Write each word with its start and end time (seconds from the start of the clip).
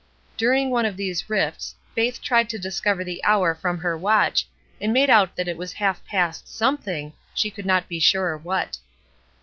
During 0.35 0.71
one 0.71 0.87
of 0.87 0.97
these 0.97 1.29
rifts 1.29 1.75
Faith 1.93 2.23
tried 2.23 2.49
to 2.49 2.57
discover 2.57 3.03
the 3.03 3.23
hour 3.23 3.53
from 3.53 3.77
her 3.77 3.95
watch, 3.95 4.47
and 4.81 4.91
made 4.91 5.11
out 5.11 5.35
that 5.35 5.47
it 5.47 5.57
was 5.57 5.73
half 5.73 6.03
past 6.07 6.45
something^ 6.47 7.13
she 7.35 7.51
could 7.51 7.67
not 7.67 7.87
be 7.87 7.99
sure 7.99 8.35
what. 8.35 8.79